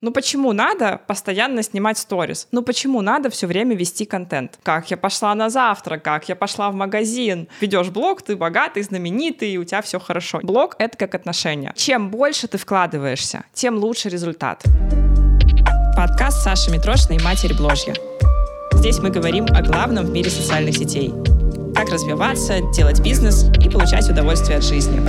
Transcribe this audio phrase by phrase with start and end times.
[0.00, 2.46] Ну почему надо постоянно снимать сторис?
[2.52, 4.56] Ну почему надо все время вести контент?
[4.62, 7.48] Как я пошла на завтрак, как я пошла в магазин.
[7.60, 10.38] Ведешь блог, ты богатый, знаменитый, и у тебя все хорошо.
[10.44, 11.72] Блог— это как отношения.
[11.74, 14.62] Чем больше ты вкладываешься, тем лучше результат.
[15.96, 17.94] Подкаст Саши Митрошиной «Матери Бложья».
[18.74, 21.12] Здесь мы говорим о главном в мире социальных сетей.
[21.74, 25.00] Как развиваться, делать бизнес и получать удовольствие от жизни.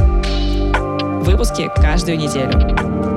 [1.23, 3.08] Выпуски каждую неделю.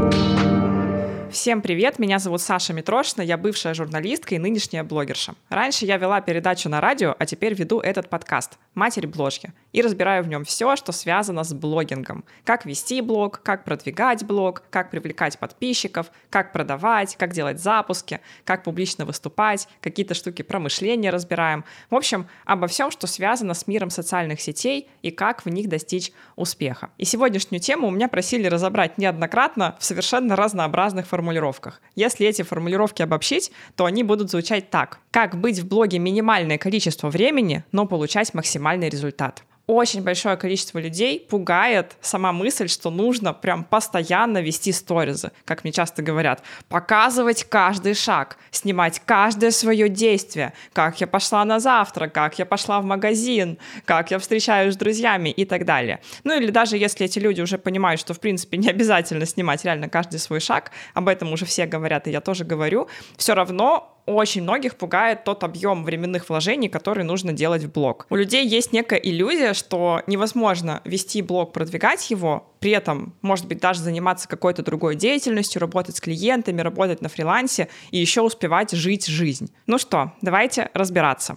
[1.33, 5.35] Всем привет, меня зовут Саша Митрошина, я бывшая журналистка и нынешняя блогерша.
[5.49, 10.25] Раньше я вела передачу на радио, а теперь веду этот подкаст «Матерь бложки» и разбираю
[10.25, 12.25] в нем все, что связано с блогингом.
[12.45, 18.63] Как вести блог, как продвигать блог, как привлекать подписчиков, как продавать, как делать запуски, как
[18.63, 21.65] публично выступать, какие-то штуки про мышление разбираем.
[21.89, 26.13] В общем, обо всем, что связано с миром социальных сетей и как в них достичь
[26.37, 26.91] успеха.
[26.99, 31.81] И сегодняшнюю тему у меня просили разобрать неоднократно в совершенно разнообразных форматах формулировках.
[31.95, 34.99] Если эти формулировки обобщить, то они будут звучать так.
[35.13, 41.21] Как быть в блоге минимальное количество времени, но получать максимальный результат очень большое количество людей
[41.21, 47.95] пугает сама мысль, что нужно прям постоянно вести сторизы, как мне часто говорят, показывать каждый
[47.95, 53.59] шаг, снимать каждое свое действие, как я пошла на завтрак, как я пошла в магазин,
[53.85, 56.01] как я встречаюсь с друзьями и так далее.
[56.25, 59.89] Ну или даже если эти люди уже понимают, что в принципе не обязательно снимать реально
[59.89, 64.43] каждый свой шаг, об этом уже все говорят, и я тоже говорю, все равно очень
[64.43, 68.07] многих пугает тот объем временных вложений, который нужно делать в блог.
[68.11, 73.61] У людей есть некая иллюзия, что невозможно вести блог, продвигать его, при этом, может быть,
[73.61, 79.07] даже заниматься какой-то другой деятельностью, работать с клиентами, работать на фрилансе и еще успевать жить
[79.07, 79.53] жизнь.
[79.67, 81.37] Ну что, давайте разбираться.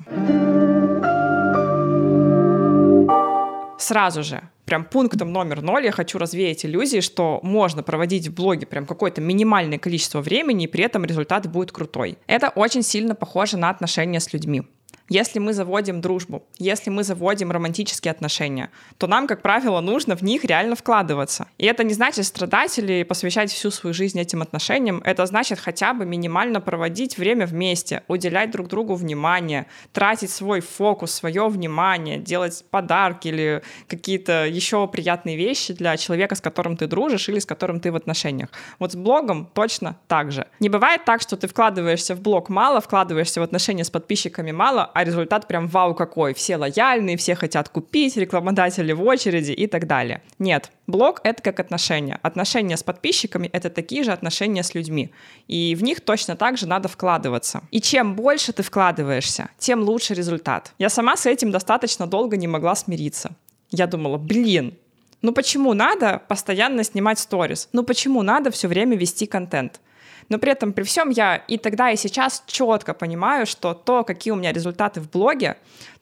[3.78, 8.66] Сразу же, прям пунктом номер ноль я хочу развеять иллюзии, что можно проводить в блоге
[8.66, 12.18] прям какое-то минимальное количество времени, и при этом результат будет крутой.
[12.28, 14.64] Это очень сильно похоже на отношения с людьми.
[15.08, 20.24] Если мы заводим дружбу, если мы заводим романтические отношения, то нам, как правило, нужно в
[20.24, 21.48] них реально вкладываться.
[21.60, 25.04] И это не значит страдать или посвящать всю свою жизнь этим отношениям.
[25.06, 31.12] Это значит хотя бы минимально проводить время вместе, уделять друг другу внимание, тратить свой фокус,
[31.12, 37.30] свое внимание, делать подарки или какие-то еще приятные вещи для человека, с которым ты дружишь
[37.30, 38.50] или с которым ты в отношениях.
[38.80, 40.48] Вот с блогом точно так же.
[40.60, 44.92] Не бывает так, что ты вкладываешься в блог мало, вкладываешься в отношения с подписчиками мало,
[44.96, 46.34] а результат прям вау какой.
[46.34, 50.22] Все лояльные, все хотят купить, рекламодатели в очереди и так далее.
[50.40, 52.18] Нет, блог— это как отношения.
[52.22, 55.12] Отношения с подписчиками— это такие же отношения с людьми.
[55.50, 57.62] И в них точно так же надо вкладываться.
[57.72, 60.72] И чем больше ты вкладываешься, тем лучше результат.
[60.80, 63.32] Я сама с этим достаточно долго не могла смириться.
[63.72, 64.78] Я думала, блин,
[65.22, 67.68] ну почему надо постоянно снимать сторис?
[67.74, 69.82] Ну почему надо все время вести контент?
[70.30, 74.32] Но при этом, при всем, я и тогда, и сейчас четко понимаю, что то, какие
[74.32, 75.58] у меня результаты в блоге,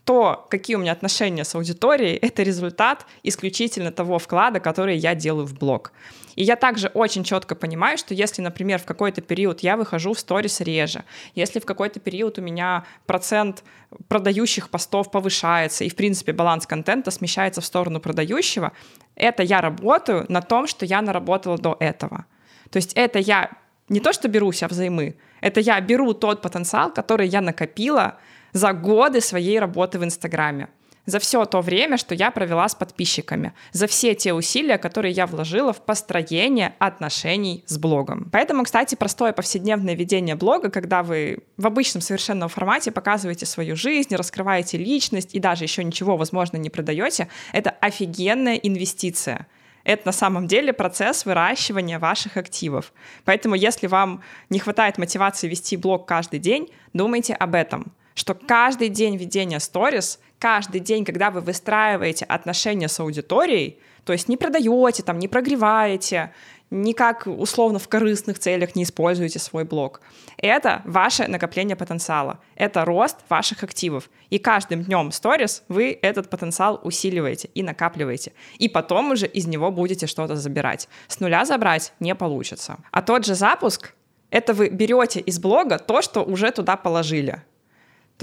[0.05, 5.45] то, какие у меня отношения с аудиторией, это результат исключительно того вклада, который я делаю
[5.45, 5.93] в блог.
[6.35, 10.19] И я также очень четко понимаю, что если, например, в какой-то период я выхожу в
[10.19, 11.03] сторис реже,
[11.35, 13.63] если в какой-то период у меня процент
[14.07, 18.71] продающих постов повышается, и, в принципе, баланс контента смещается в сторону продающего,
[19.15, 22.25] это я работаю на том, что я наработала до этого.
[22.71, 23.51] То есть это я
[23.89, 28.17] не то, что беру себя взаймы, это я беру тот потенциал, который я накопила
[28.53, 30.69] за годы своей работы в Инстаграме.
[31.05, 35.25] За все то время, что я провела с подписчиками, за все те усилия, которые я
[35.27, 38.29] вложила в построение отношений с блогом.
[38.31, 44.15] Поэтому, кстати, простое повседневное ведение блога, когда вы в обычном совершенном формате показываете свою жизнь,
[44.15, 49.47] раскрываете личность и даже еще ничего, возможно, не продаете, это офигенная инвестиция
[49.83, 52.93] это на самом деле процесс выращивания ваших активов.
[53.25, 58.89] Поэтому если вам не хватает мотивации вести блог каждый день, думайте об этом, что каждый
[58.89, 65.03] день ведения сторис, каждый день, когда вы выстраиваете отношения с аудиторией, то есть не продаете,
[65.03, 66.33] там, не прогреваете,
[66.73, 70.01] никак условно в корыстных целях не используете свой блог.
[70.37, 74.09] Это ваше накопление потенциала, это рост ваших активов.
[74.29, 78.33] И каждым днем сторис вы этот потенциал усиливаете и накапливаете.
[78.57, 80.89] И потом уже из него будете что-то забирать.
[81.07, 82.77] С нуля забрать не получится.
[82.91, 83.93] А тот же запуск—
[84.31, 87.43] это вы берете из блога то, что уже туда положили.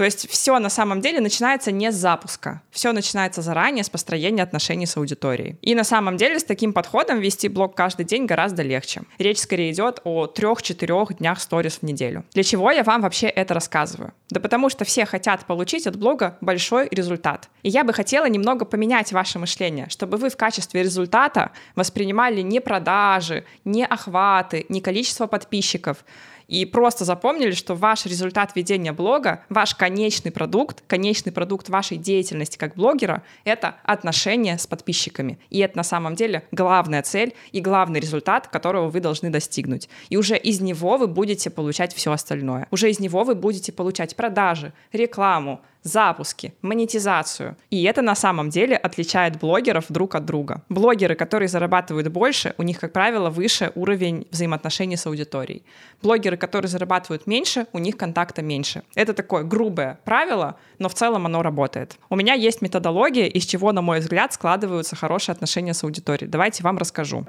[0.01, 2.63] То есть все на самом деле начинается не с запуска.
[2.71, 5.59] Все начинается заранее с построения отношений с аудиторией.
[5.61, 9.03] И на самом деле с таким подходом вести блог каждый день гораздо легче.
[9.19, 12.25] Речь скорее идет о трех-четырех днях сторис в неделю.
[12.33, 14.11] Для чего я вам вообще это рассказываю?
[14.31, 17.49] Да потому что все хотят получить от блога большой результат.
[17.61, 22.59] И я бы хотела немного поменять ваше мышление, чтобы вы в качестве результата воспринимали не
[22.59, 26.03] продажи, не охваты, не количество подписчиков,
[26.51, 32.57] и просто запомнили, что ваш результат ведения блога, ваш конечный продукт, конечный продукт вашей деятельности
[32.57, 35.39] как блогера— это отношения с подписчиками.
[35.49, 39.87] И это на самом деле главная цель и главный результат, которого вы должны достигнуть.
[40.09, 42.67] И уже из него вы будете получать все остальное.
[42.69, 47.55] Уже из него вы будете получать продажи, рекламу, запуски, монетизацию.
[47.69, 50.63] И это на самом деле отличает блогеров друг от друга.
[50.69, 55.63] Блогеры, которые зарабатывают больше, у них, как правило, выше уровень взаимоотношений с аудиторией.
[56.01, 58.83] Блогеры, которые зарабатывают меньше, у них контакта меньше.
[58.95, 61.97] Это такое грубое правило, но в целом оно работает.
[62.09, 66.29] У меня есть методология, из чего, на мой взгляд, складываются хорошие отношения с аудиторией.
[66.29, 67.25] Давайте вам расскажу.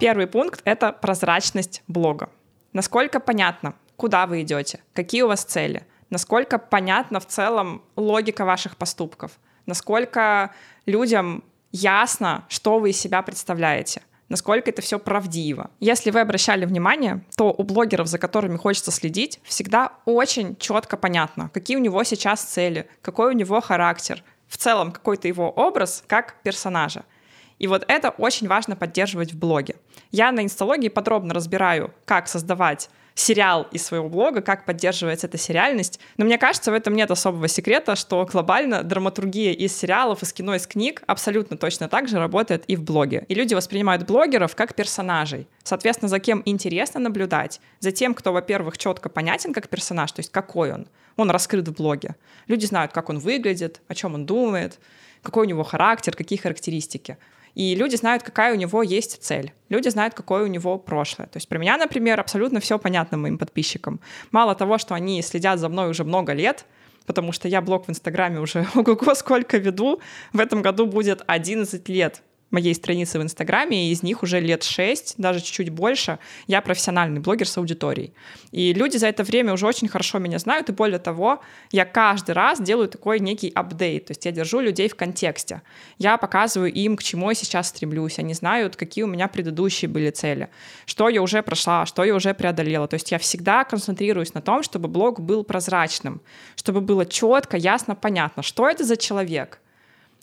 [0.00, 2.28] Первый пункт— это прозрачность блога.
[2.72, 8.76] Насколько понятно, куда вы идете, какие у вас цели, насколько понятна в целом логика ваших
[8.76, 9.30] поступков,
[9.64, 10.50] насколько
[10.86, 15.70] людям ясно, что вы из себя представляете насколько это все правдиво.
[15.78, 21.50] Если вы обращали внимание, то у блогеров, за которыми хочется следить, всегда очень четко понятно,
[21.52, 26.36] какие у него сейчас цели, какой у него характер, в целом какой-то его образ как
[26.42, 27.04] персонажа.
[27.58, 29.76] И вот это очень важно поддерживать в блоге.
[30.10, 36.00] Я на инсталогии подробно разбираю, как создавать сериал из своего блога, как поддерживается эта сериальность.
[36.16, 40.54] Но мне кажется, в этом нет особого секрета, что глобально драматургия из сериалов, из кино,
[40.54, 43.24] из книг абсолютно точно так же работает и в блоге.
[43.28, 45.46] И люди воспринимают блогеров как персонажей.
[45.62, 50.32] Соответственно, за кем интересно наблюдать, за тем, кто, во-первых, четко понятен как персонаж, то есть
[50.32, 50.86] какой он.
[51.16, 52.16] Он раскрыт в блоге.
[52.46, 54.78] Люди знают, как он выглядит, о чем он думает,
[55.22, 57.18] какой у него характер, какие характеристики.
[57.54, 59.52] И люди знают, какая у него есть цель.
[59.68, 61.26] Люди знают, какое у него прошлое.
[61.26, 64.00] То есть про меня, например, абсолютно все понятно моим подписчикам.
[64.30, 66.64] Мало того, что они следят за мной уже много лет,
[67.06, 70.00] потому что я блог в Инстаграме уже ого-го сколько веду.
[70.32, 72.22] В этом году будет 11 лет
[72.52, 77.20] моей страницы в Инстаграме, и из них уже лет шесть, даже чуть-чуть больше, я профессиональный
[77.20, 78.12] блогер с аудиторией.
[78.52, 81.40] И люди за это время уже очень хорошо меня знают, и более того,
[81.70, 85.62] я каждый раз делаю такой некий апдейт, то есть я держу людей в контексте.
[85.98, 90.10] Я показываю им, к чему я сейчас стремлюсь, они знают, какие у меня предыдущие были
[90.10, 90.48] цели,
[90.86, 92.86] что я уже прошла, что я уже преодолела.
[92.86, 96.20] То есть я всегда концентрируюсь на том, чтобы блог был прозрачным,
[96.56, 99.60] чтобы было четко, ясно, понятно, что это за человек,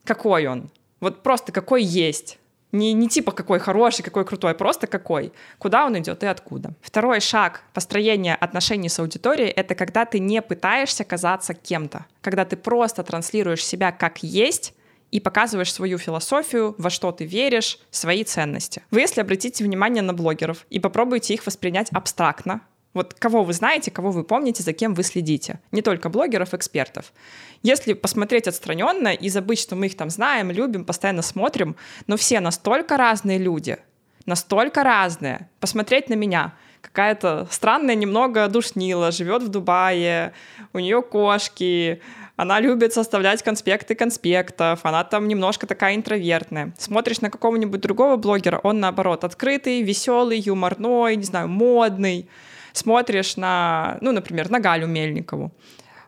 [0.03, 0.69] какой он,
[0.99, 2.39] вот просто какой есть.
[2.71, 5.33] Не, не типа какой хороший, какой крутой, просто какой.
[5.57, 6.73] Куда он идет и откуда.
[6.81, 12.05] Второй шаг построения отношений с аудиторией— это когда ты не пытаешься казаться кем-то.
[12.21, 14.73] Когда ты просто транслируешь себя как есть,
[15.11, 18.83] и показываешь свою философию, во что ты веришь, свои ценности.
[18.91, 22.61] Вы, если обратите внимание на блогеров и попробуете их воспринять абстрактно,
[22.93, 25.59] вот кого вы знаете, кого вы помните, за кем вы следите.
[25.71, 27.13] Не только блогеров, экспертов.
[27.61, 31.75] Если посмотреть отстраненно и забыть, что мы их там знаем, любим, постоянно смотрим,
[32.07, 33.77] но все настолько разные люди,
[34.25, 35.49] настолько разные.
[35.59, 36.55] Посмотреть на меня.
[36.81, 40.33] Какая-то странная немного душнила, живет в Дубае,
[40.71, 42.01] у нее кошки,
[42.37, 46.73] она любит составлять конспекты конспектов, она там немножко такая интровертная.
[46.77, 52.29] Смотришь на какого-нибудь другого блогера, он наоборот открытый, веселый, юморной, не знаю, модный
[52.79, 55.51] смотришь на, ну, например, на Галю Мельникову,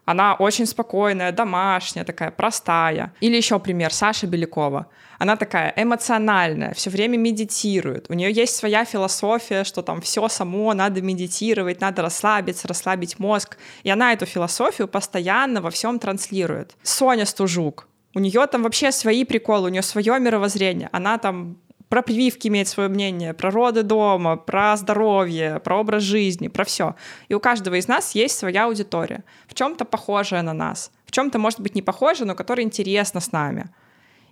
[0.05, 3.13] она очень спокойная, домашняя, такая простая.
[3.21, 4.87] Или еще пример, Саша Белякова.
[5.19, 8.07] Она такая эмоциональная, все время медитирует.
[8.09, 13.57] У нее есть своя философия, что там все само, надо медитировать, надо расслабиться, расслабить мозг.
[13.83, 16.75] И она эту философию постоянно во всем транслирует.
[16.81, 17.87] Соня Стужук.
[18.15, 20.89] У нее там вообще свои приколы, у нее свое мировоззрение.
[20.91, 21.57] Она там
[21.91, 26.95] про прививки имеет свое мнение, про роды дома, про здоровье, про образ жизни, про все.
[27.27, 31.37] И у каждого из нас есть своя аудитория, в чем-то похожая на нас, в чем-то,
[31.37, 33.71] может быть, не похожая, но которая интересна с нами.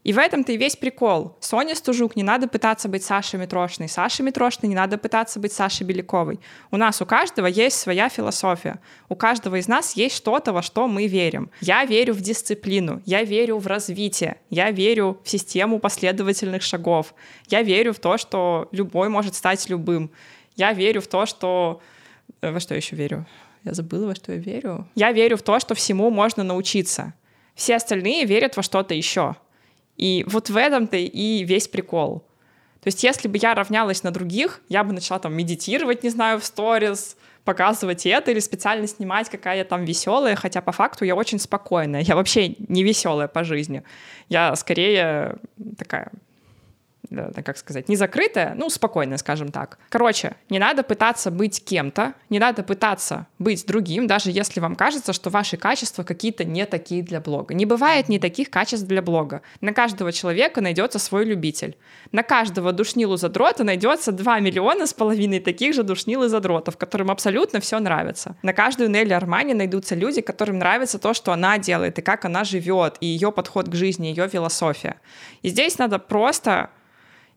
[0.03, 1.35] И в этом-то и весь прикол.
[1.41, 5.85] Соня Стужук не надо пытаться быть Сашей Митрошиной, Сашей Митрошиной не надо пытаться быть Сашей
[5.85, 6.39] Беляковой.
[6.71, 8.79] У нас у каждого есть своя философия.
[9.09, 11.51] У каждого из нас есть что-то, во что мы верим.
[11.59, 17.13] Я верю в дисциплину, я верю в развитие, я верю в систему последовательных шагов,
[17.47, 20.11] я верю в то, что любой может стать любым.
[20.55, 21.81] Я верю в то, что...
[22.41, 23.25] Э, во что еще верю?
[23.63, 24.87] Я забыла, во что я верю.
[24.95, 27.13] Я верю в то, что всему можно научиться.
[27.55, 29.35] Все остальные верят во что-то еще.
[29.99, 32.23] И вот в этом-то и весь прикол.
[32.81, 36.39] То есть если бы я равнялась на других, я бы начала там медитировать, не знаю,
[36.39, 41.15] в сторис, показывать это или специально снимать, какая я там веселая, хотя по факту я
[41.15, 42.01] очень спокойная.
[42.01, 43.83] Я вообще не веселая по жизни.
[44.29, 45.37] Я скорее
[45.77, 46.11] такая
[47.43, 49.79] как сказать, не закрытая, ну, спокойная, скажем так.
[49.89, 55.13] Короче, не надо пытаться быть кем-то, не надо пытаться быть другим, даже если вам кажется,
[55.13, 57.53] что ваши качества какие-то не такие для блога.
[57.53, 59.41] Не бывает не таких качеств для блога.
[59.61, 61.77] На каждого человека найдется свой любитель.
[62.11, 67.11] На каждого душнилу задрота найдется 2 миллиона с половиной таких же душнил и задротов, которым
[67.11, 68.35] абсолютно все нравится.
[68.43, 72.43] На каждую Нелли Армани найдутся люди, которым нравится то, что она делает, и как она
[72.43, 74.99] живет, и ее подход к жизни, ее философия.
[75.41, 76.69] И здесь надо просто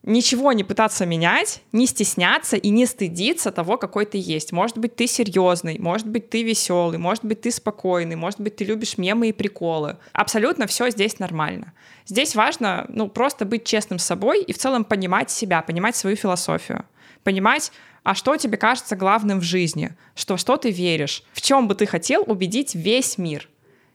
[0.03, 4.53] ничего не пытаться менять, не стесняться и не стыдиться того, какой ты есть.
[4.53, 8.65] Может быть, ты серьезный, может быть, ты веселый, может быть, ты спокойный, может быть, ты
[8.65, 9.99] любишь мемы и приколы.
[10.13, 11.73] Абсолютно все здесь нормально.
[12.07, 16.17] Здесь важно, ну, просто быть честным с собой и в целом понимать себя, понимать свою
[16.17, 16.85] философию,
[17.23, 17.71] понимать,
[18.03, 21.87] а что тебе кажется главным в жизни, что, что ты веришь, в чем бы ты
[21.87, 23.49] хотел убедить весь мир.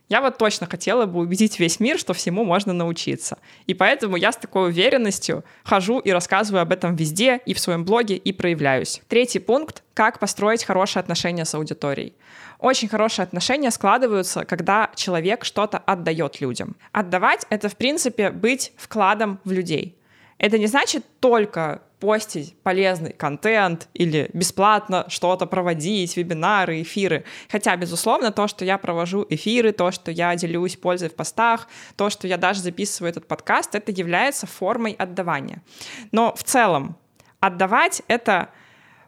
[0.10, 3.38] Я вот точно хотела бы убедить весь мир, что всему можно научиться.
[3.66, 7.84] И поэтому я с такой уверенностью хожу и рассказываю об этом везде, и в своем
[7.84, 9.02] блоге, и проявляюсь.
[9.10, 12.14] Третий пункт— как построить хорошие отношения с аудиторией.
[12.60, 16.78] Очень хорошие отношения складываются, когда человек что-то отдает людям.
[16.92, 19.97] Отдавать— это, в принципе, быть вкладом в людей.
[20.38, 27.24] Это не значит только постить полезный контент или бесплатно что-то проводить, вебинары, эфиры.
[27.50, 32.10] Хотя, безусловно, то, что я провожу эфиры, то, что я делюсь пользой в постах, то,
[32.10, 35.64] что я даже записываю этот подкаст, это является формой отдавания.
[36.12, 36.98] Но в целом
[37.40, 38.50] отдавать— это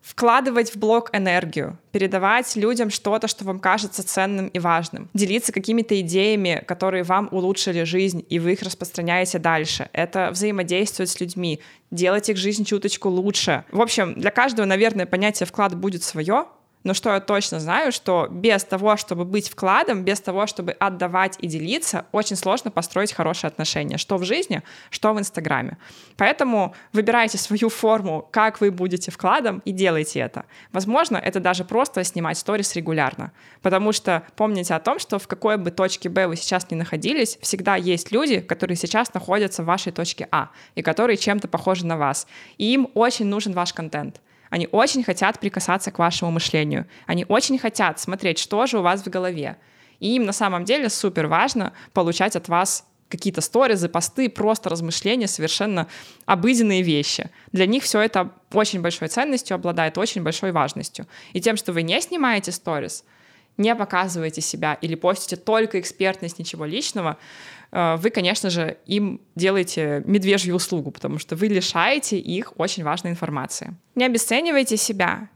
[0.01, 5.99] вкладывать в блог энергию, передавать людям что-то, что вам кажется ценным и важным, делиться какими-то
[6.01, 9.89] идеями, которые вам улучшили жизнь, и вы их распространяете дальше.
[9.93, 11.59] Это взаимодействовать с людьми,
[11.91, 13.63] делать их жизнь чуточку лучше.
[13.71, 16.45] В общем, для каждого, наверное, понятие вклад будет свое,
[16.83, 21.35] но что я точно знаю, что без того, чтобы быть вкладом, без того, чтобы отдавать
[21.39, 25.77] и делиться, очень сложно построить хорошие отношения, что в жизни, что в Инстаграме.
[26.15, 30.45] Поэтому выбирайте свою форму, как вы будете вкладом, и делайте это.
[30.71, 33.31] Возможно, это даже просто снимать сторис регулярно,
[33.61, 37.37] потому что помните о том, что в какой бы точке Б вы сейчас не находились,
[37.41, 41.97] всегда есть люди, которые сейчас находятся в вашей точке А, и которые чем-то похожи на
[41.97, 42.25] вас.
[42.57, 44.21] И им очень нужен ваш контент.
[44.49, 46.87] Они очень хотят прикасаться к вашему мышлению.
[47.05, 49.57] Они очень хотят смотреть, что же у вас в голове.
[49.99, 55.27] И им на самом деле супер важно получать от вас какие-то сторизы, посты, просто размышления,
[55.27, 55.87] совершенно
[56.25, 57.29] обыденные вещи.
[57.51, 61.07] Для них все это очень большой ценностью обладает, очень большой важностью.
[61.33, 63.03] И тем, что вы не снимаете сторис,
[63.57, 67.17] не показываете себя или постите только экспертность, ничего личного,
[67.71, 73.75] вы, конечно же, им делаете медвежью услугу, потому что вы лишаете их очень важной информации.
[73.95, 75.29] Не обесценивайте себя.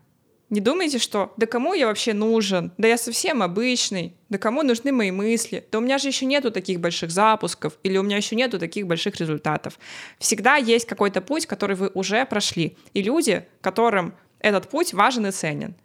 [0.50, 2.74] Не думайте, что «да кому я вообще нужен?
[2.78, 4.13] Да я совсем обычный.
[4.30, 5.66] Да кому нужны мои мысли?
[5.72, 8.86] Да у меня же еще нету таких больших запусков, или у меня еще нету таких
[8.86, 9.80] больших результатов».
[10.20, 15.32] Всегда есть какой-то путь, который вы уже прошли, и люди, которым этот путь важен и
[15.32, 15.75] ценен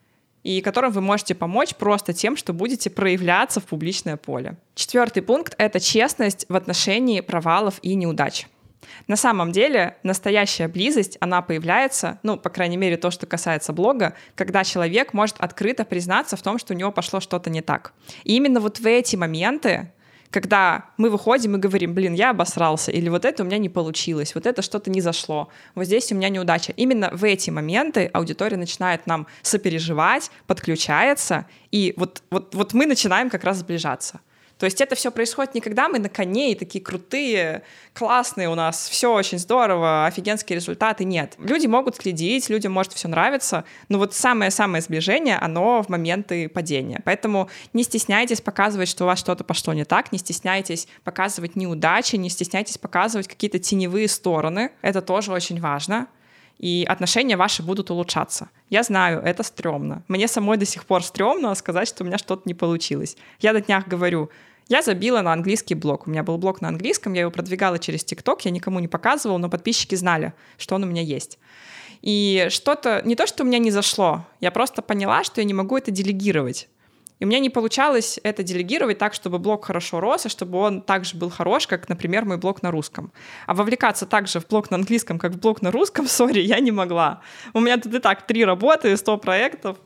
[0.49, 4.57] и которым вы можете помочь просто тем, что будете проявляться в публичное поле.
[4.75, 8.47] Четвертый пункт— это честность в отношении провалов и неудач.
[9.09, 14.15] На самом деле настоящая близость, она появляется, ну, по крайней мере, то, что касается блога,
[14.35, 17.93] когда человек может открыто признаться в том, что у него пошло что-то не так.
[18.25, 19.93] И именно вот в эти моменты
[20.31, 24.35] когда мы выходим и говорим, блин, я обосрался, или вот это у меня не получилось,
[24.35, 26.73] вот это что-то не зашло, вот здесь у меня неудача.
[26.77, 33.31] Именно в эти моменты аудитория начинает нам сопереживать, подключается, и вот, вот, вот мы начинаем
[33.31, 34.21] как раз сближаться.
[34.59, 37.63] То есть это все происходит не когда мы на коне и такие крутые,
[37.95, 41.05] классные у нас, все очень здорово, офигенские результаты.
[41.05, 41.35] Нет.
[41.39, 47.01] Люди могут следить, людям может все нравиться, но вот самое-самое сближение, оно в моменты падения.
[47.05, 52.17] Поэтому не стесняйтесь показывать, что у вас что-то пошло не так, не стесняйтесь показывать неудачи,
[52.17, 54.73] не стесняйтесь показывать какие-то теневые стороны.
[54.83, 56.09] Это тоже очень важно
[56.59, 58.49] и отношения ваши будут улучшаться.
[58.69, 60.03] Я знаю, это стрёмно.
[60.09, 63.17] Мне самой до сих пор стрёмно сказать, что у меня что-то не получилось.
[63.41, 64.31] Я на днях говорю,
[64.69, 66.07] я забила на английский блог.
[66.07, 69.39] У меня был блог на английском, я его продвигала через ТикТок, я никому не показывала,
[69.39, 71.39] но подписчики знали, что он у меня есть.
[72.03, 75.55] И что-то, не то, что у меня не зашло, я просто поняла, что я не
[75.55, 76.69] могу это делегировать.
[77.19, 80.83] И у меня не получалось это делегировать так, чтобы блог хорошо рос, и чтобы он
[80.83, 83.13] также был хорош, как, например, мой блог на русском.
[83.47, 86.71] А вовлекаться также в блог на английском, как в блог на русском, сори, я не
[86.71, 87.23] могла.
[87.55, 89.79] У меня тут и так три работы, сто проектов,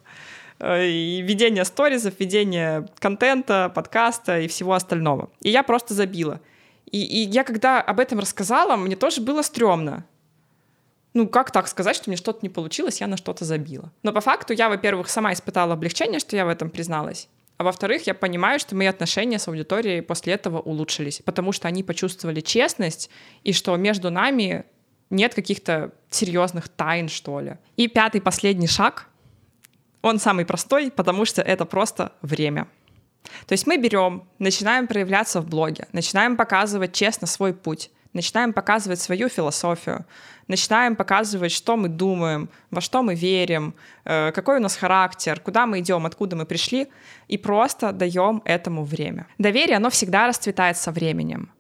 [0.63, 5.31] и ведение сторизов, ведение контента, подкаста и всего остального.
[5.41, 6.41] И я просто забила.
[6.91, 10.05] И, и я когда об этом рассказала, мне тоже было стрёмно.
[11.15, 13.91] ну, как так сказать, что мне что-то не получилось, я на что-то забила.
[14.03, 17.29] Но по факту я, во-первых, сама испытала облегчение, что я в этом призналась.
[17.59, 21.83] А во-вторых, я понимаю, что мои отношения с аудиторией после этого улучшились, потому что они
[21.83, 23.11] почувствовали честность,
[23.45, 24.65] и что между нами
[25.11, 27.59] нет каких-то серьезных тайн, что ли.
[27.77, 29.09] И пятый, последний шаг,
[30.03, 32.67] он самый простой, потому что это просто время.
[33.47, 39.01] То есть мы берем, начинаем проявляться в блоге, начинаем показывать честно свой путь, начинаем показывать
[39.01, 40.05] свою философию,
[40.49, 45.67] начинаем показывать, что мы думаем, во что мы верим, э, какой у нас характер, куда
[45.67, 46.89] мы идем, откуда мы пришли,
[47.29, 49.27] и просто даем этому время.
[49.39, 51.51] Доверие, оно всегда расцветает со временем.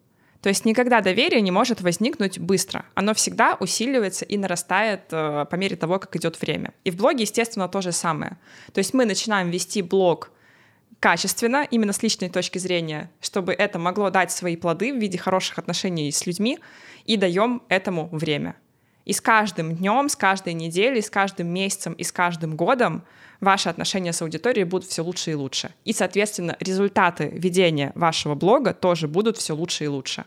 [0.42, 2.84] То есть никогда доверие не может возникнуть быстро.
[2.94, 6.74] Оно всегда усиливается и нарастает э, по мере того, как идет время.
[6.82, 8.38] И в блоге, естественно, то же самое.
[8.72, 10.32] То есть мы начинаем вести блог
[10.98, 15.58] качественно, именно с личной точки зрения, чтобы это могло дать свои плоды в виде хороших
[15.58, 16.58] отношений с людьми,
[17.04, 18.56] и даем этому время.
[19.04, 23.04] И с каждым днем, с каждой неделей, с каждым месяцем и с каждым годом
[23.40, 25.74] ваши отношения с аудиторией будут все лучше и лучше.
[25.84, 30.24] И, соответственно, результаты ведения вашего блога тоже будут все лучше и лучше.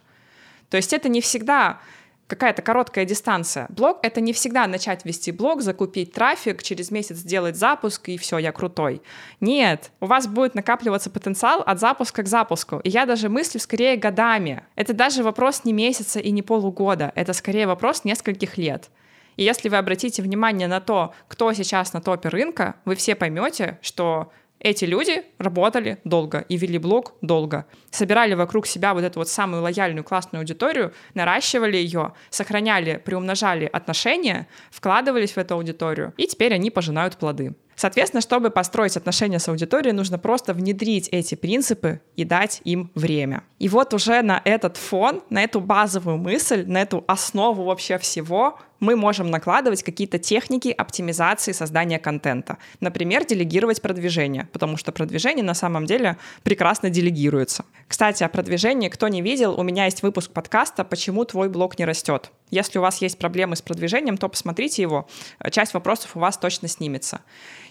[0.75, 1.79] То есть это не всегда
[2.27, 3.67] какая-то короткая дистанция.
[3.69, 8.39] Блог— это не всегда начать вести блог, закупить трафик, через месяц сделать запуск, и все,
[8.39, 9.01] я крутой.
[9.39, 12.81] Нет, у вас будет накапливаться потенциал от запуска к запуску.
[12.83, 14.65] И я даже мыслю скорее годами.
[14.75, 18.89] Это даже вопрос не месяца и не полугода, это скорее вопрос нескольких лет.
[19.37, 23.79] И если вы обратите внимание на то, кто сейчас на топе рынка, вы все поймете,
[23.81, 24.29] что
[24.65, 27.67] эти люди работали долго и вели блог долго.
[27.91, 34.47] Собирали вокруг себя вот эту вот самую лояльную классную аудиторию, наращивали ее, сохраняли, приумножали отношения,
[34.71, 37.53] вкладывались в эту аудиторию, и теперь они пожинают плоды.
[37.75, 43.43] Соответственно, чтобы построить отношения с аудиторией, нужно просто внедрить эти принципы и дать им время.
[43.59, 48.57] И вот уже на этот фон, на эту базовую мысль, на эту основу вообще всего
[48.79, 52.57] мы можем накладывать какие-то техники оптимизации создания контента.
[52.79, 57.65] Например, делегировать продвижение, потому что продвижение на самом деле прекрасно делегируется.
[57.87, 61.85] Кстати, о продвижении, кто не видел, у меня есть выпуск подкаста «Почему твой блог не
[61.85, 62.31] растет?».
[62.51, 65.07] Если у вас есть проблемы с продвижением, то посмотрите его.
[65.51, 67.21] Часть вопросов у вас точно снимется.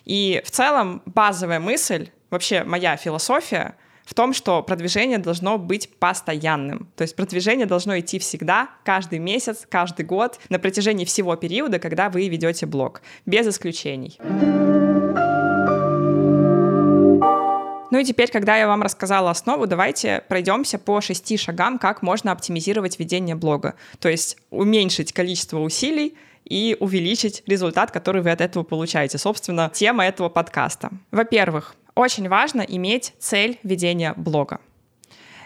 [0.05, 6.89] И в целом базовая мысль, вообще моя философия в том, что продвижение должно быть постоянным.
[6.97, 12.11] То есть продвижение должно идти всегда, каждый месяц, каждый год, на протяжении всего периода, когда
[12.11, 14.19] вы ведете блог, без исключений.
[17.91, 22.33] Ну и теперь, когда я вам рассказала основу, давайте пройдемся по шести шагам, как можно
[22.33, 23.77] оптимизировать ведение блога.
[24.01, 29.17] То есть уменьшить количество усилий, и увеличить результат, который вы от этого получаете.
[29.17, 30.91] Собственно, тема этого подкаста.
[31.11, 34.61] Во-первых, очень важно иметь цель ведения блога.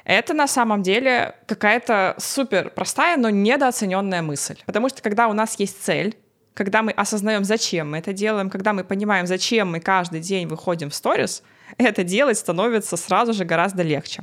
[0.05, 4.57] Это на самом деле какая-то супер простая, но недооцененная мысль.
[4.65, 6.17] Потому что когда у нас есть цель,
[6.55, 10.91] когда мы осознаем, зачем мы это делаем, когда мы понимаем, зачем мы каждый день выходим
[10.91, 11.43] в сторис—
[11.77, 14.23] это делать становится сразу же гораздо легче.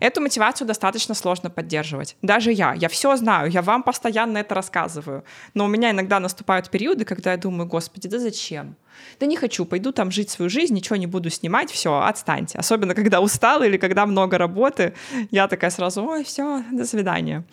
[0.00, 2.16] Эту мотивацию достаточно сложно поддерживать.
[2.22, 6.70] Даже я, я все знаю, я вам постоянно это рассказываю, но у меня иногда наступают
[6.70, 8.76] периоды, когда я думаю, господи, да зачем?
[9.18, 12.58] Да не хочу, пойду там жить свою жизнь, ничего не буду снимать, все, отстаньте.
[12.58, 14.94] Особенно, когда устала или когда много работы,
[15.30, 17.44] я такая сразу, ой, все, до свидания.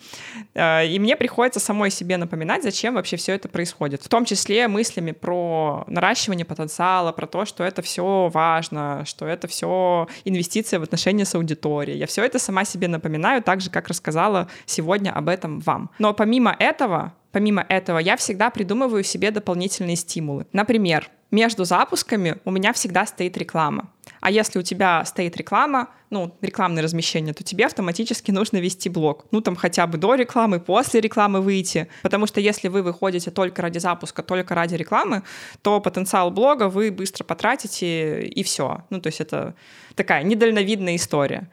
[0.54, 4.02] Э, и мне приходится самой себе напоминать, зачем вообще все это происходит.
[4.02, 9.48] В том числе мыслями про наращивание потенциала, про то, что это все важно, что это
[9.48, 11.98] все инвестиция в отношения с аудиторией.
[11.98, 15.90] Я все это сама себе напоминаю, так же, как рассказала сегодня об этом вам.
[15.98, 20.46] Но помимо этого, помимо этого, я всегда придумываю себе дополнительные стимулы.
[20.52, 23.90] Например, между запусками у меня всегда стоит реклама.
[24.20, 29.26] А если у тебя стоит реклама, ну, рекламное размещение, то тебе автоматически нужно вести блог.
[29.30, 31.88] Ну, там хотя бы до рекламы, после рекламы выйти.
[32.02, 35.22] Потому что если вы выходите только ради запуска, только ради рекламы,
[35.62, 38.84] то потенциал блога вы быстро потратите, и все.
[38.90, 39.54] Ну, то есть это
[39.94, 41.50] такая недальновидная история.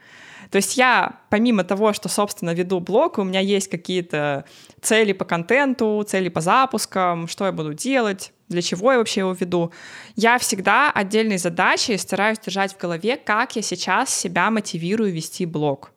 [0.50, 4.44] То есть я, помимо того, что, собственно, веду блог, у меня есть какие-то
[4.80, 9.32] цели по контенту, цели по запускам, что я буду делать, для чего я вообще его
[9.32, 9.72] веду.
[10.14, 15.92] Я всегда отдельной задачей стараюсь держать в голове, как я сейчас себя мотивирую вести блог.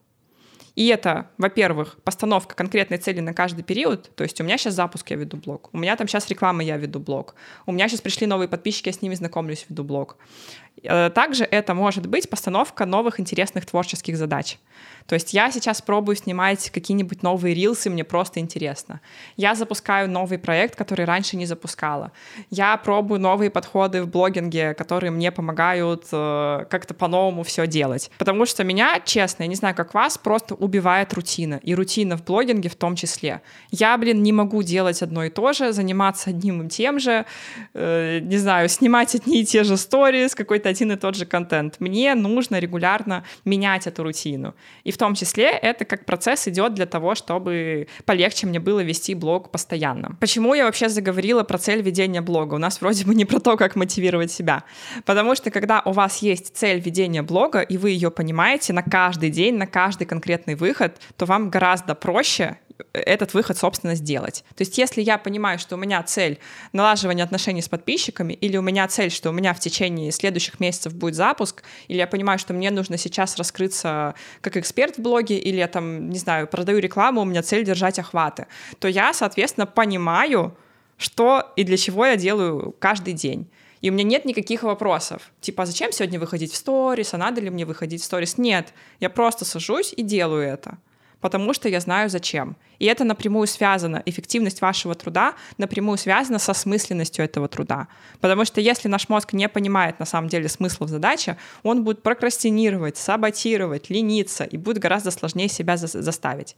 [0.80, 4.16] И это, во-первых, постановка конкретной цели на каждый период.
[4.16, 5.70] То есть у меня сейчас запуск, я веду блог.
[5.74, 7.36] У меня там сейчас реклама, я веду блог.
[7.66, 10.16] У меня сейчас пришли новые подписчики, я с ними знакомлюсь, веду блог.
[10.84, 14.58] Э, также это может быть постановка новых интересных творческих задач.
[15.06, 19.02] То есть я сейчас пробую снимать какие-нибудь новые рилсы, мне просто интересно.
[19.38, 22.12] Я запускаю новый проект, который раньше не запускала.
[22.52, 28.12] Я пробую новые подходы в блогинге, которые мне помогают э, как-то по-новому все делать.
[28.18, 32.24] Потому что меня, честно, я не знаю, как вас, просто убивает рутина, и рутина в
[32.24, 33.42] блогинге в том числе.
[33.72, 37.26] Я, блин, не могу делать одно и то же, заниматься одним и тем же,
[37.74, 41.80] э, не знаю, снимать одни и те же сторис, какой-то один и тот же контент.
[41.80, 44.54] Мне нужно регулярно менять эту рутину.
[44.84, 49.16] И в том числе это как процесс идет для того, чтобы полегче мне было вести
[49.16, 50.16] блог постоянно.
[50.20, 52.56] Почему я вообще заговорила про цель ведения блога?
[52.56, 54.64] У нас вроде бы не про то, как мотивировать себя.
[55.06, 59.32] Потому что когда у вас есть цель ведения блога, и вы ее понимаете на каждый
[59.32, 62.58] день, на каждый конкретный выход, то вам гораздо проще
[62.94, 64.44] этот выход, собственно, сделать.
[64.56, 66.40] То есть если я понимаю, что у меня цель
[66.72, 70.94] налаживания отношений с подписчиками, или у меня цель, что у меня в течение следующих месяцев
[70.94, 75.58] будет запуск, или я понимаю, что мне нужно сейчас раскрыться как эксперт в блоге, или
[75.58, 78.48] я там, не знаю, продаю рекламу, у меня цель держать охваты,
[78.80, 80.56] то я, соответственно, понимаю,
[80.98, 83.50] что и для чего я делаю каждый день.
[83.82, 85.32] И у меня нет никаких вопросов.
[85.42, 88.38] Типа, а зачем сегодня выходить в сторис, а надо ли мне выходить в сторис?
[88.38, 90.78] Нет, я просто сажусь и делаю это
[91.22, 92.56] потому что я знаю зачем.
[92.80, 97.88] И это напрямую связано, эффективность вашего труда напрямую связана со смысленностью этого труда.
[98.22, 102.04] Потому что если наш мозг не понимает на самом деле смысла в задаче, он будет
[102.04, 106.56] прокрастинировать, саботировать, лениться, и будет гораздо сложнее себя за- заставить.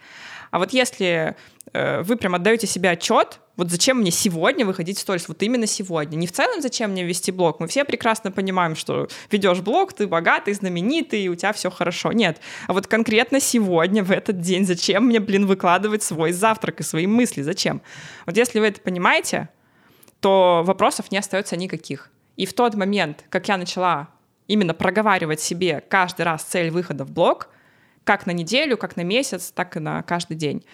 [0.51, 1.35] А вот если
[1.73, 5.67] э, вы прям отдаете себе отчет, вот зачем мне сегодня выходить в сторис, вот именно
[5.67, 6.15] сегодня.
[6.15, 7.59] Не в целом, зачем мне вести блог.
[7.59, 12.11] Мы все прекрасно понимаем, что ведешь блог, ты богатый, знаменитый, и у тебя все хорошо.
[12.11, 12.41] Нет.
[12.67, 17.05] А вот конкретно сегодня, в этот день, зачем мне, блин, выкладывать свой завтрак и свои
[17.05, 17.43] мысли?
[17.43, 17.83] Зачем?
[18.25, 19.49] Вот если вы это понимаете,
[20.21, 22.09] то вопросов не остается никаких.
[22.37, 24.07] И в тот момент, как я начала
[24.47, 27.49] именно проговаривать себе каждый раз цель выхода в блог,
[28.05, 30.65] как на неделю, как на месяц, так и на каждый день,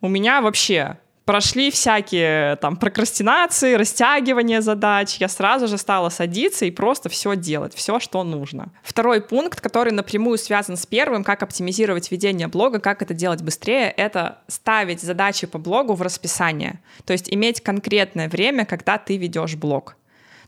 [0.00, 5.16] у меня вообще прошли всякие там прокрастинации, растягивание задач.
[5.18, 8.72] Я сразу же стала садиться и просто все делать, все, что нужно.
[8.82, 13.90] Второй пункт, который напрямую связан с первым, как оптимизировать ведение блога, как это делать быстрее,
[13.90, 16.80] это ставить задачи по блогу в расписание.
[17.04, 19.96] То есть иметь конкретное время, когда ты ведешь блог.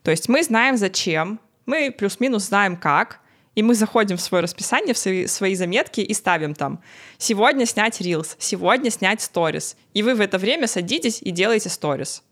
[0.03, 3.21] То есть мы знаем зачем, мы плюс-минус знаем как,
[3.55, 6.83] и мы заходим в свое расписание, в свои, свои заметки и ставим там
[7.19, 9.77] «Сегодня снять рилс», «Сегодня снять сторис».
[9.95, 12.23] И вы в это время садитесь и делаете сторис.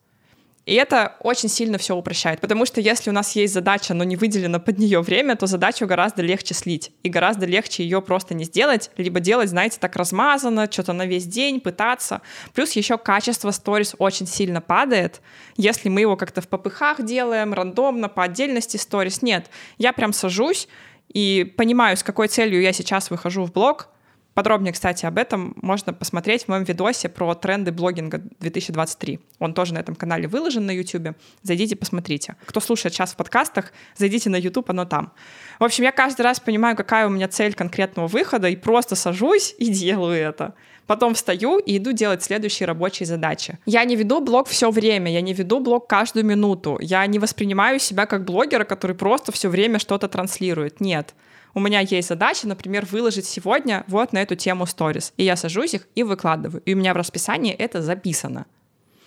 [0.66, 4.16] И это очень сильно все упрощает, потому что если у нас есть задача, но не
[4.16, 8.44] выделено под нее время, то задачу гораздо легче слить, и гораздо легче ее просто не
[8.44, 12.20] сделать, либо делать, знаете, так размазанно, что-то на весь день, пытаться.
[12.52, 15.22] Плюс еще качество сторис очень сильно падает,
[15.56, 19.22] если мы его как-то в попыхах делаем, рандомно, по отдельности сторис.
[19.22, 19.46] Нет,
[19.78, 20.68] я прям сажусь,
[21.12, 23.88] и понимаю, с какой целью я сейчас выхожу в блог.
[24.40, 29.20] Подробнее, кстати, об этом можно посмотреть в моем видосе про тренды блогинга 2023.
[29.38, 31.14] Он тоже на этом канале выложен на YouTube.
[31.42, 32.36] Зайдите, посмотрите.
[32.46, 35.12] Кто слушает сейчас в подкастах, зайдите на YouTube, оно там.
[35.58, 39.54] В общем, я каждый раз понимаю, какая у меня цель конкретного выхода, и просто сажусь
[39.58, 40.54] и делаю это.
[40.86, 43.58] Потом встаю и иду делать следующие рабочие задачи.
[43.66, 46.78] Я не веду блог все время, я не веду блог каждую минуту.
[46.80, 50.80] Я не воспринимаю себя как блогера, который просто все время что-то транслирует.
[50.80, 51.14] Нет.
[51.54, 55.12] У меня есть задача, например, выложить сегодня вот на эту тему сторис.
[55.16, 56.62] И я сажусь их и выкладываю.
[56.64, 58.46] И у меня в расписании это записано.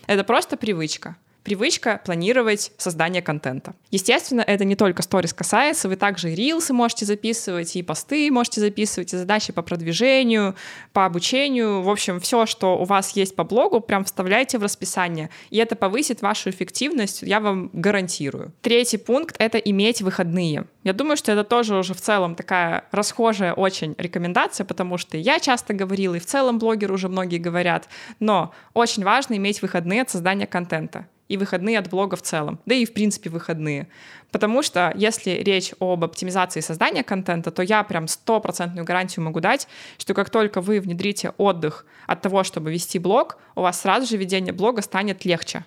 [0.08, 3.74] Это просто привычка привычка планировать создание контента.
[3.92, 8.62] Естественно, это не только сторис касается, вы также и рилсы можете записывать, и посты можете
[8.62, 10.56] записывать, и задачи по продвижению,
[10.94, 11.82] по обучению.
[11.82, 15.76] В общем, все, что у вас есть по блогу, прям вставляйте в расписание, и это
[15.76, 18.54] повысит вашу эффективность, я вам гарантирую.
[18.62, 20.66] Третий пункт— это иметь выходные.
[20.84, 25.40] Я думаю, что это тоже уже в целом такая расхожая очень рекомендация, потому что я
[25.40, 27.88] часто говорила, и в целом блогеры уже многие говорят,
[28.20, 32.76] но очень важно иметь выходные от создания контента и выходные от блога в целом, да
[32.76, 33.88] и в принципе выходные.
[34.32, 39.68] Потому что если речь об оптимизации создания контента, то я прям стопроцентную гарантию могу дать,
[39.98, 44.18] что как только вы внедрите отдых от того, чтобы вести блог, у вас сразу же
[44.18, 45.66] ведение блога станет легче.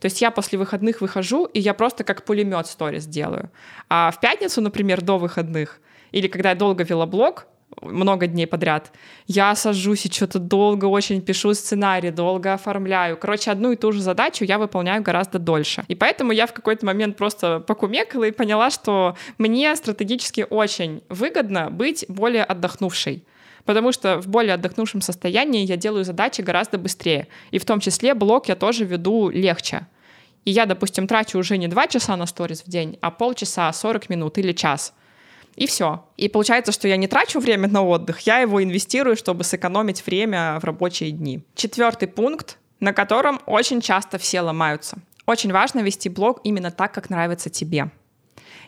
[0.00, 3.50] То есть я после выходных выхожу, и я просто как пулемет сторис делаю.
[3.88, 7.46] А в пятницу, например, до выходных, или когда я долго вела блог,
[7.80, 8.92] много дней подряд.
[9.26, 13.16] Я сажусь и что-то долго очень пишу сценарий, долго оформляю.
[13.16, 15.84] Короче, одну и ту же задачу я выполняю гораздо дольше.
[15.88, 21.70] И поэтому я в какой-то момент просто покумекала и поняла, что мне стратегически очень выгодно
[21.70, 23.24] быть более отдохнувшей
[23.64, 27.28] потому что в более отдохнувшем состоянии я делаю задачи гораздо быстрее.
[27.52, 29.86] И в том числе блог я тоже веду легче.
[30.44, 34.08] И я, допустим, трачу уже не 2 часа на сторис в день, а полчаса, 40
[34.08, 34.94] минут или час.
[35.56, 36.04] И все.
[36.16, 40.58] И получается, что я не трачу время на отдых, я его инвестирую, чтобы сэкономить время
[40.60, 41.42] в рабочие дни.
[41.54, 44.98] Четвертый пункт, на котором очень часто все ломаются.
[45.26, 47.90] Очень важно вести блог именно так, как нравится тебе.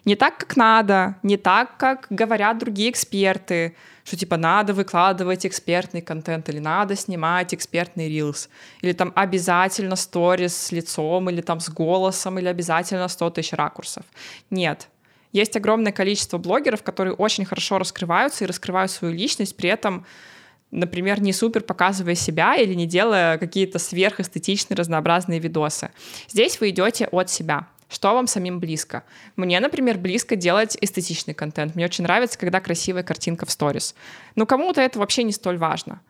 [0.04, 6.02] Не так, как надо, не так, как говорят другие эксперты, что типа надо выкладывать экспертный
[6.02, 8.50] контент или надо снимать экспертный рилс,
[8.82, 14.04] или там обязательно сторис с лицом, или там с голосом, или обязательно 100 тысяч ракурсов.
[14.50, 14.88] Нет,
[15.34, 20.06] есть огромное количество блогеров, которые очень хорошо раскрываются и раскрывают свою личность, при этом
[20.70, 25.90] например, не супер показывая себя или не делая какие-то сверхэстетичные разнообразные видосы.
[26.28, 27.68] Здесь вы идете от себя.
[27.88, 29.04] Что вам самим близко?
[29.36, 31.76] Мне, например, близко делать эстетичный контент.
[31.76, 33.94] Мне очень нравится, когда красивая картинка в сторис.
[34.34, 36.00] Но кому-то это вообще не столь важно.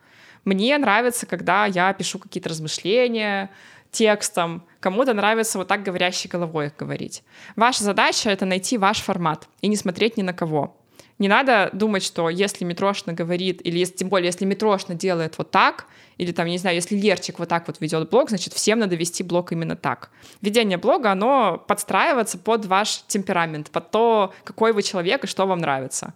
[0.45, 3.51] Мне нравится, когда я пишу какие-то размышления
[3.95, 4.63] текстом.
[4.79, 7.23] Кому-то нравится вот так говорящей головой говорить.
[7.55, 10.77] Ваша задача— это найти ваш формат и не смотреть ни на кого.
[11.17, 15.49] Не надо думать, что если Митрошна говорит, или если, тем более, если Митрошна делает вот
[15.49, 18.95] так, или там, не знаю, если Лерчик вот так вот ведет блог, значит, всем надо
[18.95, 20.11] вести блог именно так.
[20.41, 25.59] Ведение блога, оно подстраивается под ваш темперамент, под то, какой вы человек и что вам
[25.59, 26.13] нравится.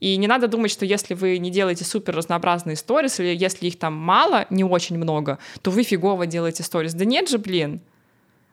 [0.00, 3.78] И не надо думать, что если вы не делаете супер разнообразные сторис, или если их
[3.78, 6.94] там мало, не очень много, то вы фигово делаете сторис.
[6.94, 7.80] Да нет же, блин.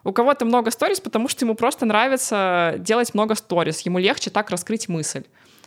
[0.05, 4.49] У кого-то много сторис, потому что ему просто нравится делать много сторис, ему легче так
[4.49, 5.23] раскрыть мысль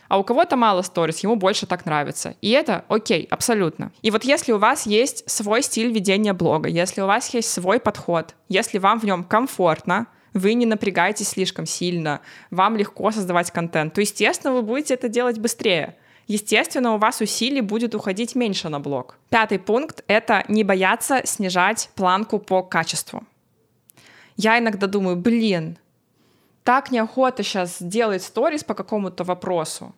[0.07, 2.35] а у кого-то мало сторис, ему больше так нравится.
[2.41, 3.91] И это окей, абсолютно.
[4.01, 7.79] И вот если у вас есть свой стиль ведения блога, если у вас есть свой
[7.79, 13.93] подход, если вам в нем комфортно, вы не напрягаетесь слишком сильно, вам легко создавать контент,
[13.93, 15.95] то, естественно, вы будете это делать быстрее.
[16.27, 19.17] Естественно, у вас усилий будет уходить меньше на блог.
[19.29, 23.23] Пятый пункт— это не бояться снижать планку по качеству.
[24.35, 25.77] Я иногда думаю, блин,
[26.63, 29.95] так неохота сейчас делать сторис по какому-то вопросу.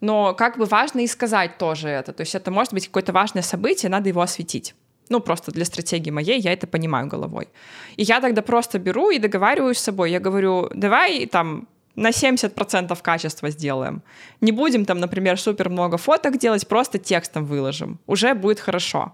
[0.00, 2.12] Но как бы важно и сказать тоже это.
[2.12, 4.74] То есть это может быть какое-то важное событие, надо его осветить.
[5.08, 7.48] Ну, просто для стратегии моей я это понимаю головой.
[7.96, 10.10] И я тогда просто беру и договариваюсь с собой.
[10.10, 14.02] Я говорю, давай там на 70% качества сделаем.
[14.40, 17.98] Не будем там, например, супер много фоток делать, просто текстом выложим.
[18.06, 19.12] Уже будет хорошо.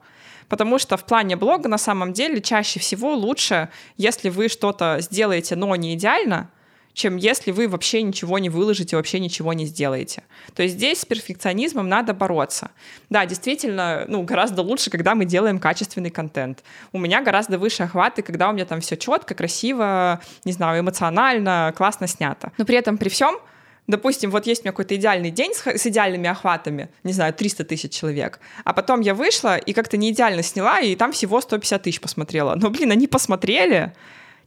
[0.48, 5.56] Потому что в плане блога на самом деле чаще всего лучше, если вы что-то сделаете,
[5.56, 6.50] но не идеально,
[6.94, 10.22] чем если вы вообще ничего не выложите, вообще ничего не сделаете.
[10.54, 12.70] То есть здесь с перфекционизмом надо бороться.
[13.08, 16.62] Да, действительно, ну, гораздо лучше, когда мы делаем качественный контент.
[16.92, 21.72] У меня гораздо выше охваты, когда у меня там все четко, красиво, не знаю, эмоционально,
[21.76, 22.52] классно снято.
[22.58, 23.38] Но при этом, при всем,
[23.86, 27.64] допустим, вот есть у меня какой-то идеальный день с, с идеальными охватами, не знаю, 300
[27.64, 31.82] тысяч человек, а потом я вышла и как-то не идеально сняла, и там всего 150
[31.82, 32.54] тысяч посмотрела.
[32.56, 33.92] Но, блин, они посмотрели.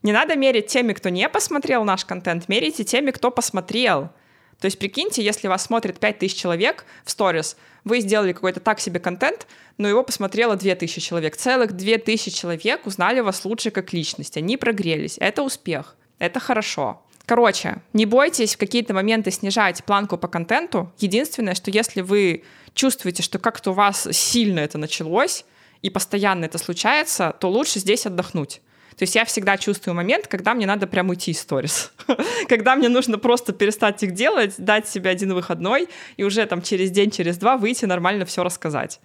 [0.04, 4.10] Не надо мерить теми, кто не посмотрел наш контент, мерите теми, кто посмотрел.
[4.60, 9.00] То есть прикиньте, если вас смотрит 5000 человек в сторис, вы сделали какой-то так себе
[9.00, 11.36] контент, но его посмотрело 2000 человек.
[11.36, 14.38] Целых 2000 человек узнали вас лучше как личность.
[14.38, 15.18] Они прогрелись.
[15.20, 15.96] Это успех.
[16.20, 17.02] Это хорошо.
[17.26, 20.92] Короче, не бойтесь в какие-то моменты снижать планку по контенту.
[21.00, 25.46] Единственное, что если вы чувствуете, что как-то у вас сильно это началось,
[25.82, 28.62] и постоянно это случается, то лучше здесь отдохнуть.
[28.98, 31.92] То есть я всегда чувствую момент, когда мне надо прям уйти из сторис.
[32.48, 36.92] когда мне нужно просто перестать их делать, дать себе один выходной и уже там через
[36.92, 39.00] день, через два выйти нормально все рассказать.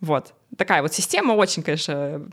[0.00, 0.32] Вот.
[0.56, 2.26] Такая вот система очень, конечно,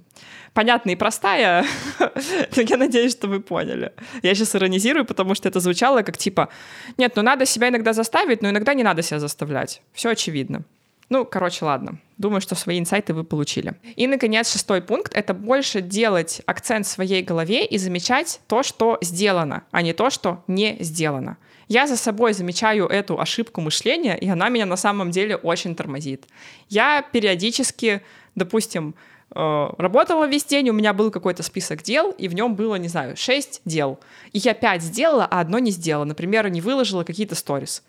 [0.53, 1.65] понятная и простая,
[1.99, 3.93] но я надеюсь, что вы поняли.
[4.23, 6.49] Я сейчас иронизирую, потому что это звучало как типа,
[6.97, 9.81] нет, ну надо себя иногда заставить, но иногда не надо себя заставлять.
[9.93, 10.63] Все очевидно.
[11.09, 11.99] Ну, короче, ладно.
[12.17, 13.75] Думаю, что свои инсайты вы получили.
[13.95, 18.97] И, наконец, шестой пункт— это больше делать акцент в своей голове и замечать то, что
[19.01, 21.37] сделано, а не то, что не сделано.
[21.69, 26.25] Я за собой замечаю эту ошибку мышления, и она меня на самом деле очень тормозит.
[26.69, 28.01] Я периодически,
[28.35, 28.95] допустим,
[29.35, 32.87] э, работала весь день, у меня был какой-то список дел, и в нем было, не
[32.87, 33.99] знаю, 6 дел.
[34.31, 36.05] И я 5 сделала, а одно не сделала.
[36.05, 37.83] Например, не выложила какие-то сторис.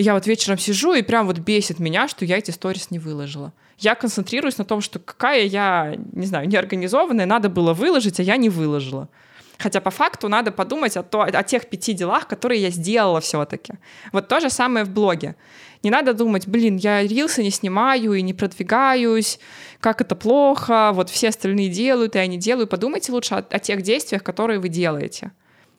[0.00, 2.98] И я вот вечером сижу, и прям вот бесит меня, что я эти сторис не
[2.98, 3.52] выложила.
[3.76, 8.38] Я концентрируюсь на том, что какая я, не знаю, неорганизованная, надо было выложить, а я
[8.38, 9.10] не выложила.
[9.58, 13.74] Хотя по факту надо подумать о, то, о тех пяти делах, которые я сделала все-таки.
[14.10, 15.36] Вот то же самое в блоге.
[15.82, 19.38] Не надо думать, блин, я рилсы не снимаю и не продвигаюсь,
[19.80, 22.66] как это плохо, вот все остальные делают, и я не делаю.
[22.66, 25.32] Подумайте лучше о, о тех действиях, которые вы делаете.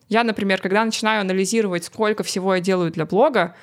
[0.08, 3.56] Я, например, когда начинаю анализировать, сколько всего я делаю для блога,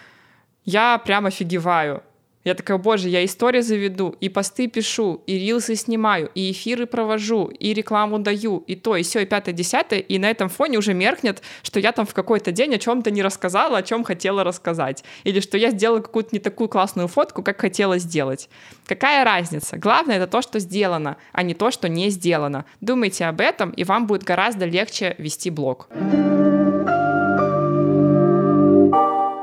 [0.69, 2.03] я прям офигеваю.
[2.45, 7.47] Я такая, боже, я истории заведу, и посты пишу, и рилсы снимаю, и эфиры провожу,
[7.47, 10.93] и рекламу даю, и то, и все, и пятое, десятое, и на этом фоне уже
[10.93, 15.03] меркнет, что я там в какой-то день о чем-то не рассказала, о чем хотела рассказать,
[15.25, 18.47] или что я сделала какую-то не такую классную фотку, как хотела сделать.
[18.85, 19.77] Какая разница?
[19.77, 22.65] Главное это то, что сделано, а не то, что не сделано.
[22.79, 25.89] Думайте об этом, и вам будет гораздо легче вести блог.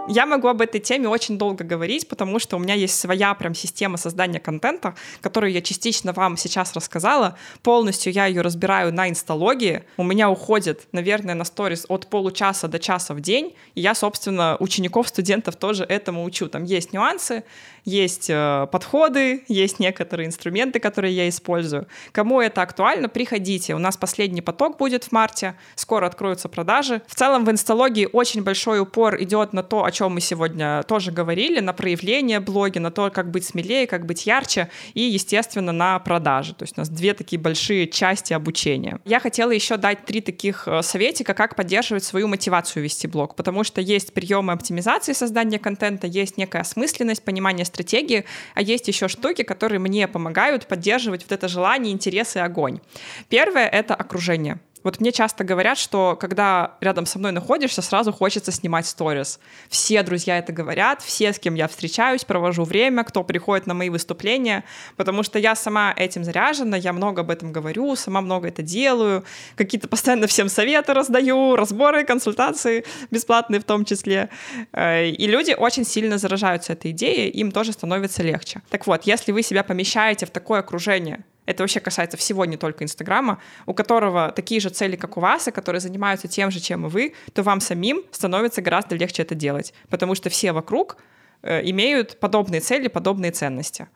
[0.09, 3.55] Я могу об этой теме очень долго говорить, потому что у меня есть своя прям
[3.55, 7.37] система создания контента, которую я частично вам сейчас рассказала.
[7.63, 9.83] Полностью я ее разбираю на инсталогии.
[9.97, 13.57] У меня уходит, наверное, на сторис от получаса до часа в день.
[13.75, 16.49] И я, собственно, учеников, студентов тоже этому учу.
[16.49, 17.43] Там есть нюансы,
[17.87, 21.87] есть э, подходы, есть некоторые инструменты, которые я использую.
[22.13, 23.75] Кому это актуально, приходите.
[23.75, 27.01] У нас последний поток будет в марте, скоро откроются продажи.
[27.07, 31.13] В целом в инсталогии очень большой упор идет на то, о чем мы сегодня тоже
[31.13, 36.01] говорили, на проявление блоги, на то, как быть смелее, как быть ярче и, естественно, на
[36.01, 36.55] продажи.
[36.55, 38.99] То есть у нас две такие большие части обучения.
[39.05, 43.63] Я хотела еще дать три таких э, советика, как поддерживать свою мотивацию вести блог, потому
[43.63, 49.43] что есть приемы оптимизации создания контента, есть некая осмысленность, понимание стратегии, а есть еще штуки,
[49.43, 52.81] которые мне помогают поддерживать вот это желание, интерес и огонь.
[53.29, 54.59] Первое— это окружение.
[54.87, 59.41] Вот мне часто говорят, что когда рядом со мной находишься, сразу хочется снимать сторис.
[59.69, 63.91] Все друзья это говорят, все, с кем я встречаюсь, провожу время, кто приходит на мои
[63.91, 64.63] выступления,
[64.97, 69.25] потому что я сама этим заряжена, я много об этом говорю, сама много это делаю,
[69.57, 74.29] какие-то постоянно всем советы раздаю, разборы, консультации бесплатные в том числе.
[74.73, 78.63] Э, и люди очень сильно заражаются этой идеей, им тоже становится легче.
[78.71, 82.85] Так вот, если вы себя помещаете в такое окружение, это вообще касается всего, не только
[82.85, 86.87] Инстаграма, у которого такие же цели, как у вас, и которые занимаются тем же, чем
[86.87, 90.97] и вы, то вам самим становится гораздо легче это делать, потому что все вокруг
[91.43, 93.89] э, имеют подобные цели, подобные ценности.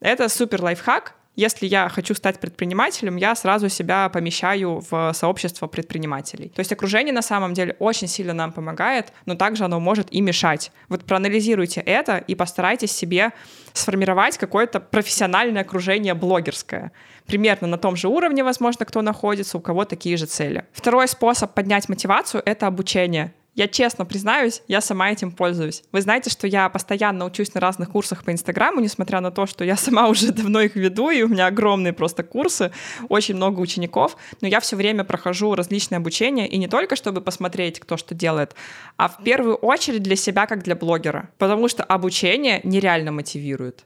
[0.00, 6.48] Это супер лайфхак, если я хочу стать предпринимателем, я сразу себя помещаю в сообщество предпринимателей.
[6.48, 10.20] То есть окружение на самом деле очень сильно нам помогает, но также оно может и
[10.20, 10.70] мешать.
[10.88, 13.32] Вот проанализируйте это и постарайтесь себе
[13.72, 16.92] сформировать какое-то профессиональное окружение блогерское.
[17.26, 20.64] Примерно на том же уровне, возможно, кто находится, у кого такие же цели.
[20.72, 23.32] Второй способ поднять мотивацию— это обучение.
[23.54, 25.84] Я честно признаюсь, я сама этим пользуюсь.
[25.92, 29.64] Вы знаете, что я постоянно учусь на разных курсах по Инстаграму, несмотря на то, что
[29.64, 32.72] я сама уже давно их веду, и у меня огромные просто курсы,
[33.08, 37.78] очень много учеников, но я все время прохожу различные обучения, и не только чтобы посмотреть,
[37.78, 38.56] кто что делает,
[38.96, 43.84] а в первую очередь для себя, как для блогера, потому что обучение нереально мотивирует.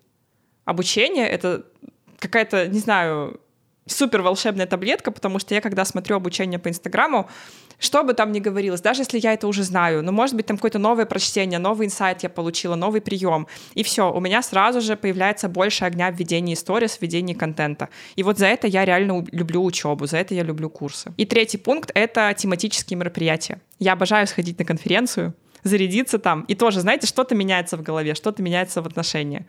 [0.65, 1.67] Обучение— это
[2.19, 3.41] какая-то, не знаю,
[3.87, 7.29] супер волшебная таблетка, потому что я, когда смотрю обучение по Инстаграму,
[7.79, 10.57] что бы там ни говорилось, даже если я это уже знаю, но может быть там
[10.57, 14.97] какое-то новое прочтение, новый инсайт я получила, новый прием, и все, у меня сразу же
[14.97, 17.89] появляется больше огня в ведении истории, в ведении контента.
[18.17, 21.13] И вот за это я реально люблю учебу, за это я люблю курсы.
[21.17, 23.61] И третий пункт— это тематические мероприятия.
[23.79, 28.43] Я обожаю сходить на конференцию, зарядиться там, и тоже, знаете, что-то меняется в голове, что-то
[28.43, 29.47] меняется в отношении.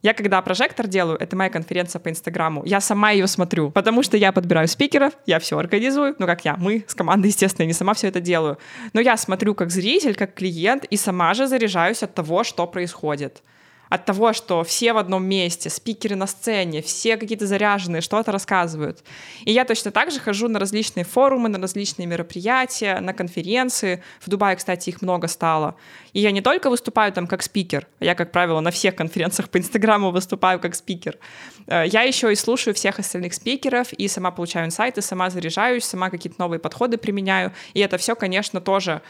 [0.00, 4.16] Я когда прожектор делаю, это моя конференция по Инстаграму, я сама ее смотрю, потому что
[4.16, 7.94] я подбираю спикеров, я все организую, ну как я, мы с командой, естественно, не сама
[7.94, 8.58] все это делаю,
[8.92, 13.42] но я смотрю как зритель, как клиент и сама же заряжаюсь от того, что происходит
[13.88, 19.02] от того, что все в одном месте, спикеры на сцене, все какие-то заряженные, что-то рассказывают.
[19.44, 24.02] И я точно так же хожу на различные форумы, на различные мероприятия, на конференции.
[24.20, 25.76] В Дубае, кстати, их много стало.
[26.12, 29.58] И я не только выступаю там как спикер, я, как правило, на всех конференциях по
[29.58, 31.18] Инстаграму выступаю как спикер.
[31.66, 36.10] Э, я еще и слушаю всех остальных спикеров, и сама получаю инсайты, сама заряжаюсь, сама
[36.10, 37.52] какие-то новые подходы применяю.
[37.74, 39.02] И это все, конечно, тоже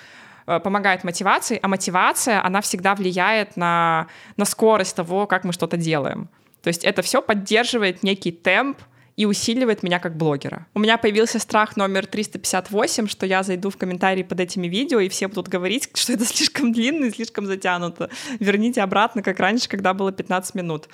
[0.61, 4.07] помогает мотивации, а мотивация, она всегда влияет на,
[4.37, 6.29] на скорость того, как мы что-то делаем.
[6.63, 8.79] То есть это все поддерживает некий темп,
[9.19, 10.69] и усиливает меня как блогера.
[10.75, 15.09] У меня появился страх номер 358, что я зайду в комментарии под этими видео, и
[15.09, 18.11] все будут говорить, что это слишком длинно и слишком затянуто.
[18.39, 20.89] Верните обратно, как раньше, когда было 15 минут.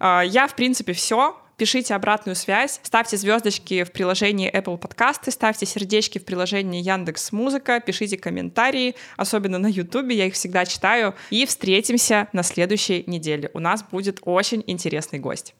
[0.00, 5.66] А, я, в принципе, все пишите обратную связь, ставьте звездочки в приложении Apple Podcasts, ставьте
[5.66, 11.14] сердечки в приложении Яндекс Музыка, пишите комментарии, особенно на YouTube, я их всегда читаю.
[11.30, 13.50] И встретимся на следующей неделе.
[13.52, 15.54] У нас будет очень интересный гость.